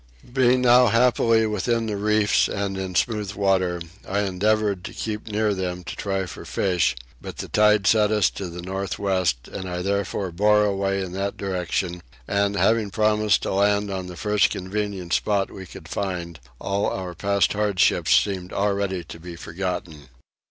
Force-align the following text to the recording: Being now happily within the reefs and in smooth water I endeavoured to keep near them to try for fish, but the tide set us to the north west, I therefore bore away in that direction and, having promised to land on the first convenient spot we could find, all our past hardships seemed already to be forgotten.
Being 0.33 0.61
now 0.63 0.87
happily 0.87 1.45
within 1.45 1.85
the 1.85 1.95
reefs 1.95 2.47
and 2.47 2.75
in 2.75 2.95
smooth 2.95 3.33
water 3.33 3.79
I 4.09 4.21
endeavoured 4.21 4.83
to 4.85 4.93
keep 4.95 5.27
near 5.27 5.53
them 5.53 5.83
to 5.83 5.95
try 5.95 6.25
for 6.25 6.43
fish, 6.43 6.95
but 7.21 7.37
the 7.37 7.47
tide 7.47 7.85
set 7.85 8.09
us 8.09 8.31
to 8.31 8.49
the 8.49 8.63
north 8.63 8.97
west, 8.97 9.47
I 9.53 9.83
therefore 9.83 10.31
bore 10.31 10.65
away 10.65 11.03
in 11.03 11.11
that 11.11 11.37
direction 11.37 12.01
and, 12.27 12.55
having 12.55 12.89
promised 12.89 13.43
to 13.43 13.53
land 13.53 13.91
on 13.91 14.07
the 14.07 14.17
first 14.17 14.49
convenient 14.49 15.13
spot 15.13 15.51
we 15.51 15.67
could 15.67 15.87
find, 15.87 16.39
all 16.59 16.87
our 16.87 17.13
past 17.13 17.53
hardships 17.53 18.09
seemed 18.17 18.51
already 18.51 19.03
to 19.03 19.19
be 19.19 19.35
forgotten. 19.35 20.09